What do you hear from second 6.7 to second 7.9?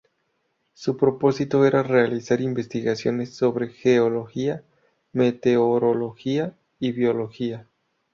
y biología.